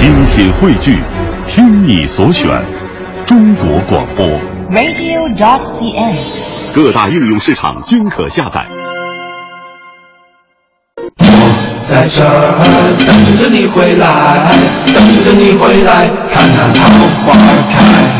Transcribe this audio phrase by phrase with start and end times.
[0.00, 0.98] 精品汇聚，
[1.46, 2.48] 听你所选，
[3.26, 4.26] 中国广播。
[4.70, 6.16] radio.cn。
[6.74, 8.64] 各大应用市场均可下载。
[11.18, 12.56] 我在这儿
[13.06, 14.50] 等着你回来，
[14.86, 16.88] 等着你回来，看那桃
[17.26, 17.34] 花
[17.70, 18.19] 开。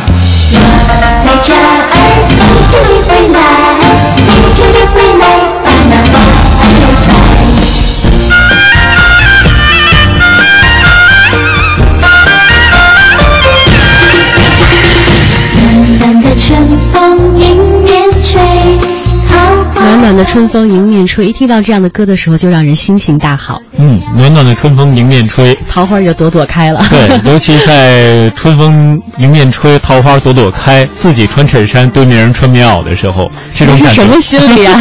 [19.90, 26.80] 暖暖的春风迎面吹，一听到这样的歌的时候，就让人心情大好，嗯，暖暖的春风迎面吹，桃花就朵朵开了。
[26.88, 34.80] 对， 尤其在春风迎面吹，桃花朵朵开，自己穿衬衫，对面人穿棉袄的时候，这种感觉是什么心理啊？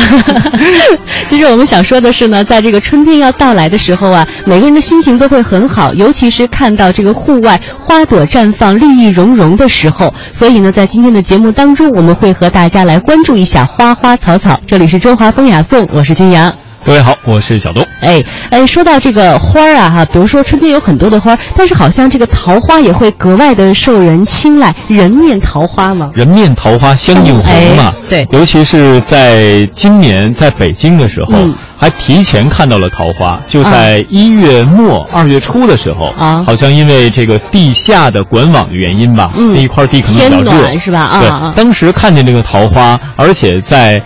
[1.28, 10.14] 其实我们想说的是呢，在这个春天要到来的时候啊，每个人的心情都会很好，尤其是看到这个户外花朵绽放、绿意融融的时候。
[10.32, 14.60] 所以呢，在今天的节目当中，我们会和大家来关注一下花花草草。
[14.68, 16.54] 这里是中华风雅颂，我是君阳。
[16.86, 17.86] 各位好，我是小东。
[18.00, 26.10] 哎哎，说到这个花儿啊哈，比如说春天有很多的花，但是好像这个桃花也会格外的受人青睐，人面桃花嘛。
[26.14, 44.02] 人面桃花相映红嘛，哎对尤其是在今年在北京的时候，嗯还提前看到了桃花，就在一月末、二月初的时候啊好像因为这个地下的管网的原因吧，嗯那一块地可能比较天热，是吧啊啊对，当时看见这个桃花，而且在。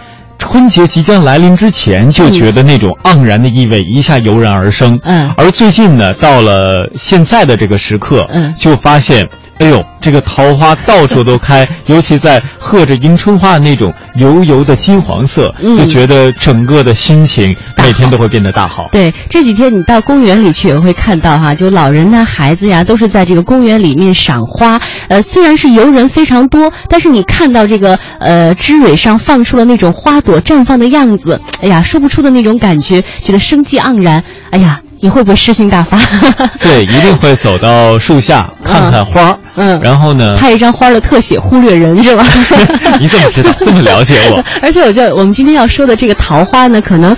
[0.53, 4.99] 春节即将来临之前，就觉得那种盎然的意味一下油然而生。
[5.01, 5.33] 嗯。
[5.35, 8.53] 而最近呢，到了现在的这个时刻，嗯。
[8.53, 9.27] 就发现，
[9.59, 18.85] 哎呦，这个桃花到处都开， 尤其在和着迎春花那种油油的金黄色，嗯就觉得整个的心情每天都会变得大好。
[18.91, 24.79] 对，这几天你到公园里去也会看到哈，就老人呐、孩子呀，都是在这个公园里面赏花。
[25.07, 34.23] 呃，虽然是游人非常多，但是你看到这个呃枝蕊上放出了那种花朵绽放的样子，哎呀，说不出的那种感觉，觉得生机盎然。
[34.49, 35.99] 哎呀，你会不会诗兴大发？
[36.61, 42.25] 对，一定会走到树下看看花儿，嗯然后呢，拍一张花的特写，忽略人是吧？
[43.01, 44.41] 你怎么知道这么了解我？
[44.63, 47.13] 而且我觉得我们今天要说的这个桃花呢，可能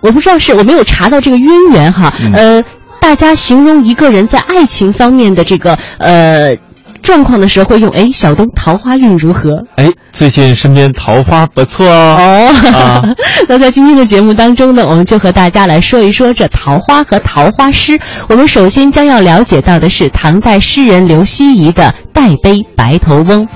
[0.00, 2.64] 我不知道是我没有查到这个渊源哈，嗯呃，
[2.98, 6.56] 大家形容一个人在爱情方面的这个呃
[7.02, 9.50] 状况的时候，会用哎，小东桃花运如何？
[9.76, 12.16] 哎，最近身边桃花不错哦。
[12.18, 13.02] 哦，啊
[13.48, 17.98] 那在今天的节目当中呢，我们就和大家来说一说这桃花和桃花诗。
[18.28, 21.82] 我们首先将要了解到的是唐代诗人刘希夷的
[22.12, 23.46] 《代悲白头翁》。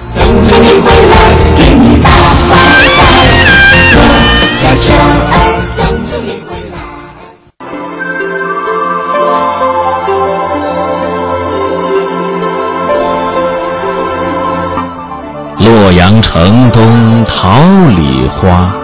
[15.86, 17.60] 洛阳城东桃
[17.96, 18.74] 李花，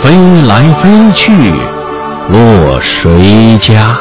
[0.00, 0.12] 飞
[0.46, 1.32] 来飞去
[2.28, 3.98] 落谁家？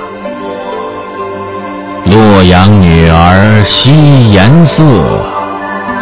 [2.06, 4.84] 洛阳女儿惜颜色，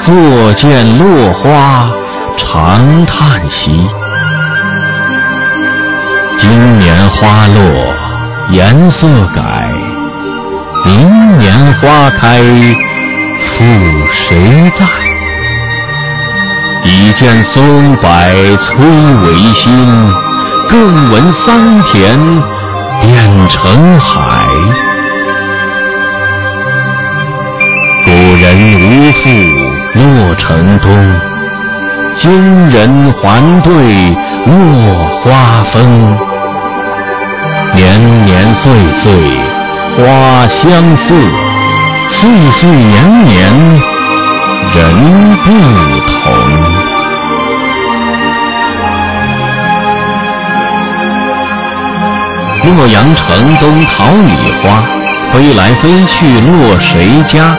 [0.04, 1.90] 坐见落花
[2.38, 3.88] 长叹息。
[6.38, 7.96] 今年花落
[8.50, 9.72] 颜色改，
[10.84, 12.42] 明年花开
[13.56, 13.64] 复
[14.28, 15.05] 谁在？
[16.98, 18.80] 已见松柏摧
[19.26, 19.64] 为新，
[20.70, 22.18] 更闻桑田
[23.02, 24.48] 变成海。
[28.06, 28.46] 古人
[28.80, 29.24] 无复
[30.00, 30.90] 洛城东，
[32.18, 33.74] 今人还对
[34.46, 36.18] 落花风。
[37.74, 39.12] 年年岁岁
[39.98, 41.14] 花相似，
[42.10, 43.52] 岁岁年年
[44.74, 45.50] 人不
[46.00, 46.65] 同。
[52.74, 54.84] 洛阳城东桃李花，
[55.32, 57.56] 飞来飞去落谁家？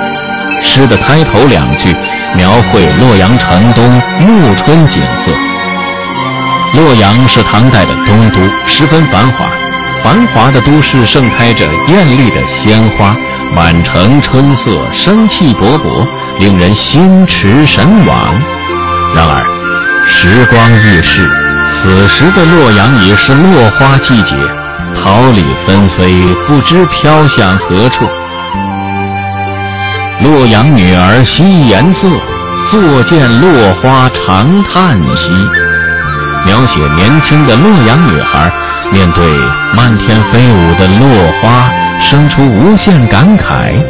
[0.61, 1.95] 诗的开头两句
[2.35, 3.85] 描绘洛阳城东
[4.19, 5.33] 暮春景色。
[6.75, 9.47] 洛阳是唐代的中都，十分繁华。
[10.03, 13.15] 繁华的都市盛开着艳丽的鲜花，
[13.55, 16.07] 满城春色，生气勃勃，
[16.39, 18.33] 令人心驰神往。
[19.15, 19.45] 然而，
[20.07, 21.29] 时光易逝，
[21.83, 24.37] 此时的洛阳已是落花季节，
[25.03, 28.05] 桃李纷飞，不知飘向何处。
[30.21, 32.09] 洛阳女儿惜颜色，
[32.71, 35.31] 坐见落花长叹息。
[36.45, 38.51] 描写年轻的洛阳女孩
[38.93, 39.25] 面对
[39.77, 41.69] 漫天飞舞的落花，
[42.01, 43.85] 生出无限感慨。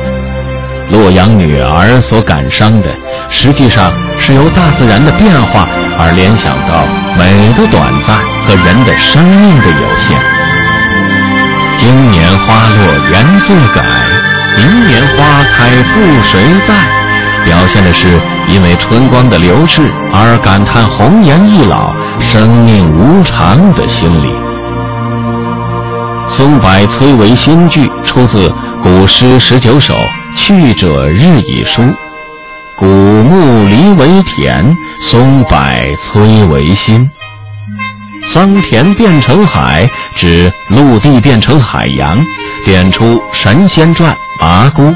[0.91, 2.89] 洛阳女儿所感伤的，
[3.31, 5.67] 实际上是由大自然的变化
[5.99, 6.87] 而联想到
[7.19, 10.19] 美的短暂和人的生命的有限。
[11.79, 13.83] 今年花落颜色改，
[14.57, 16.75] 明年花开复谁在？
[17.45, 19.83] 表现的是因为春光的流逝
[20.13, 21.95] 而感叹红颜易老、
[22.27, 24.35] 生命无常的心理。
[26.37, 28.49] 松柏摧为新句出自
[28.83, 29.95] 《古诗十九首·
[30.37, 31.83] 去者日已疏》，
[32.77, 34.77] 古木离为田，
[35.09, 35.57] 松柏
[36.13, 37.09] 摧为新。
[38.35, 42.19] 桑田变成海，指陆地变成海洋，
[42.65, 44.93] 点出神仙传麻姑。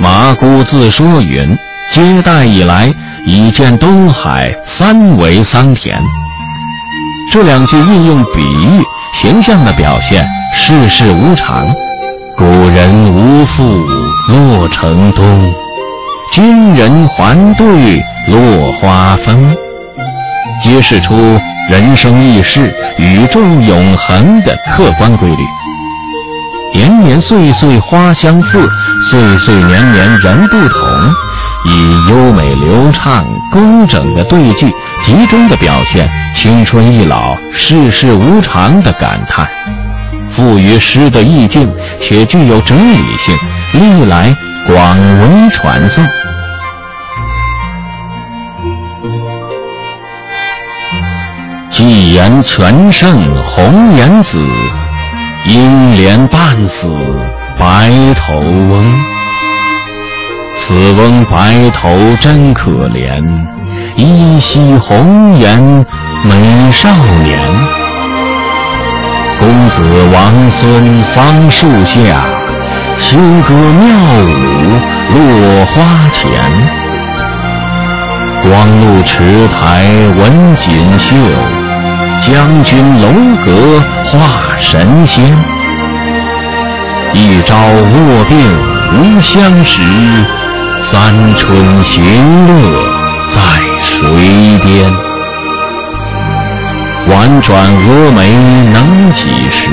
[0.00, 1.56] 麻姑自说云
[1.92, 2.92] ：“接代以来，
[3.24, 5.98] 已见东海三为桑田。”
[7.32, 8.82] 这两句运用比喻，
[9.22, 11.66] 形象的表现世事无常。
[12.36, 13.78] 古人无复
[14.28, 15.52] 洛城东，
[16.32, 19.56] 今人还对落花风，
[20.62, 21.40] 揭示出
[21.70, 25.42] 人生易逝、宇宙永恒的客观规律。
[26.74, 28.68] 年年岁岁花相似，
[29.10, 31.12] 岁岁年年人不同，
[31.64, 34.66] 以优美流畅、工整的对句，
[35.02, 36.06] 集中的表现
[36.36, 39.48] 青春易老、世事无常的感叹，
[40.36, 41.72] 赋予诗的意境，
[42.02, 43.36] 且具有哲理性，
[43.72, 46.04] 历来广为传颂。
[51.86, 53.12] 一言全胜
[53.44, 54.42] 红颜子。
[55.44, 56.90] 英莲半死
[57.58, 58.82] 白头翁，
[60.58, 63.22] 此翁白头真可怜，
[63.96, 65.60] 依稀红颜
[66.24, 66.88] 美少
[67.22, 67.38] 年。
[69.38, 69.82] 公子
[70.14, 72.24] 王孙芳树下，
[72.98, 73.94] 清歌妙
[74.24, 76.22] 舞落花前。
[78.40, 79.84] 光禄池台
[80.16, 81.14] 文锦绣，
[82.26, 83.08] 将军楼
[83.44, 83.82] 阁
[84.12, 84.44] 画。
[84.56, 85.36] 神仙，
[87.12, 88.34] 一朝卧病
[88.92, 89.80] 无相识，
[90.90, 92.00] 三春行
[92.46, 92.52] 乐
[93.34, 93.40] 在
[93.82, 93.98] 水
[94.62, 94.90] 边。
[97.08, 98.32] 婉转蛾眉
[98.72, 99.68] 能几时？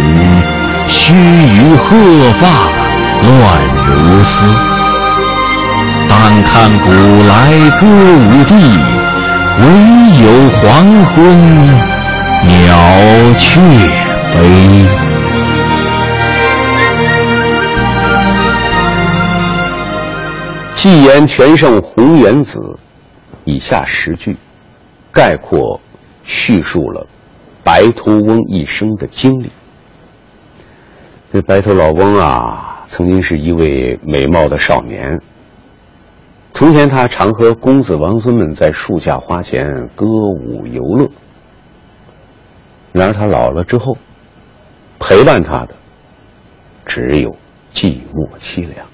[0.89, 1.87] 须臾鹤
[2.41, 2.43] 发
[3.21, 3.29] 乱
[3.85, 4.29] 如丝。
[6.09, 6.89] 但看古
[7.29, 7.31] 来
[7.79, 8.51] 歌舞地，
[9.59, 9.63] 唯
[10.21, 10.25] 有
[10.57, 10.61] 黄
[11.13, 11.15] 昏
[12.43, 13.59] 鸟雀。
[14.33, 14.87] 飞。
[20.75, 22.79] 纪言全胜红颜子，
[23.43, 24.35] 以下十句
[25.11, 25.79] 概括
[26.23, 27.05] 叙述了
[27.63, 29.51] 白头翁一生的经历。
[31.31, 35.19] 这白头老翁啊，曾经是一位美貌的少年。
[36.53, 41.07] 从前他常和公子王孙们在树下花前歌舞游乐。
[42.91, 43.97] 然而他老了之后，
[44.99, 45.69] 陪伴他的
[46.85, 47.29] 只有
[47.73, 48.85] 寂寞凄凉。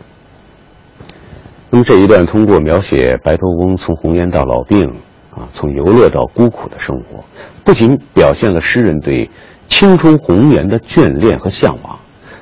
[1.69, 4.87] 那么这一段通过描写白头翁从红颜到老病，
[5.31, 7.23] 啊，从游乐到孤苦的生活，
[7.65, 9.29] 不仅表现了诗人对
[9.67, 11.99] 青春红颜的眷恋和向往，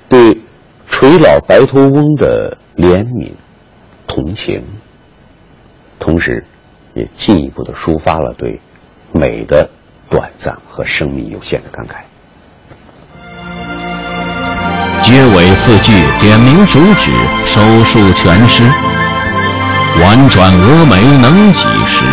[0.07, 0.38] 对
[0.88, 3.31] 垂老白头翁的怜悯、
[4.07, 4.64] 同情，
[6.00, 6.45] 同时
[6.94, 8.59] 也进一步的抒发了对
[9.12, 9.68] 美的
[10.09, 11.95] 短暂和生命有限的感慨。
[15.04, 17.12] 结尾四句点明主旨，
[17.54, 18.64] 收束全诗。
[20.02, 22.04] 婉转蛾眉能几时？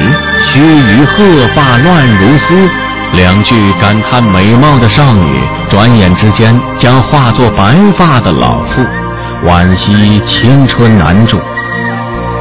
[0.49, 2.71] 须臾鹤发乱如丝。
[3.13, 8.83] 两句感叹美貌的少女，转眼之间将化作白发的老妇，
[9.47, 11.39] 惋惜青春难驻。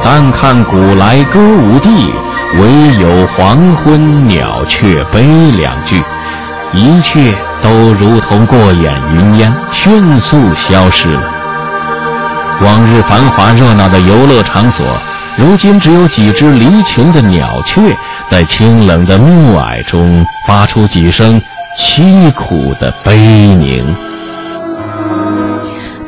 [0.04, 2.10] 但看古来歌舞地，
[2.60, 5.22] 唯有黄昏鸟雀悲。
[5.56, 6.02] 两句，
[6.72, 7.36] 一切。
[7.62, 11.22] 都如同过眼云烟，迅速消失了。
[12.60, 14.84] 往日繁华热闹的游乐场所，
[15.38, 17.96] 如今只有几只离群的鸟雀，
[18.28, 21.40] 在清冷的暮霭中发出几声
[21.78, 24.11] 凄苦的悲鸣。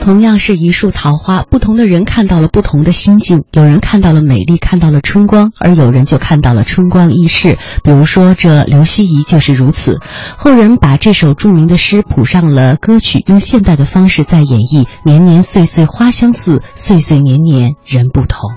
[0.05, 3.45] 同样是一束桃花，不同的人看到了不同的心境。
[3.53, 7.57] 有人看到了美丽，看到了春光，而有人就看到了春光易逝。
[7.83, 10.01] 比如说，这刘希夷就是如此。
[10.37, 18.51] 后人把这首著名的诗谱上了歌曲，用现代的方式在演绎：年年岁岁花相似，岁岁年年人不同。